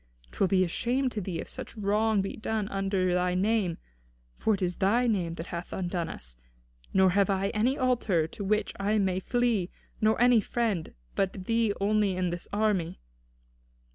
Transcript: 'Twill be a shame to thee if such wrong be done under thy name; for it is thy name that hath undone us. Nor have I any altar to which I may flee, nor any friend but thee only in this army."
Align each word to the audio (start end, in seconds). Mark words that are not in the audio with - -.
'Twill 0.31 0.47
be 0.47 0.63
a 0.63 0.67
shame 0.67 1.11
to 1.11 1.21
thee 1.21 1.37
if 1.39 1.47
such 1.47 1.77
wrong 1.77 2.23
be 2.23 2.35
done 2.35 2.67
under 2.69 3.13
thy 3.13 3.35
name; 3.35 3.77
for 4.35 4.55
it 4.55 4.61
is 4.63 4.77
thy 4.77 5.05
name 5.05 5.35
that 5.35 5.45
hath 5.45 5.71
undone 5.71 6.09
us. 6.09 6.37
Nor 6.91 7.11
have 7.11 7.29
I 7.29 7.49
any 7.49 7.77
altar 7.77 8.25
to 8.25 8.43
which 8.43 8.73
I 8.79 8.97
may 8.97 9.19
flee, 9.19 9.69
nor 10.01 10.19
any 10.19 10.41
friend 10.41 10.95
but 11.13 11.45
thee 11.45 11.71
only 11.79 12.15
in 12.15 12.31
this 12.31 12.47
army." 12.51 12.99